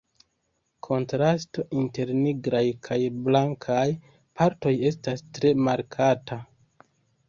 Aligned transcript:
Kontrasto 0.87 1.65
inter 1.81 2.15
nigraj 2.23 2.63
kaj 2.89 2.99
blankaj 3.29 3.87
partoj 4.41 4.77
estas 4.95 5.29
tre 5.35 5.57
markata. 5.71 6.45